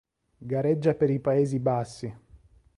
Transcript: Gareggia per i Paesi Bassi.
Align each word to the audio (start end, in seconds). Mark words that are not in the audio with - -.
Gareggia 0.51 0.95
per 0.95 1.11
i 1.11 1.19
Paesi 1.19 1.59
Bassi. 1.59 2.11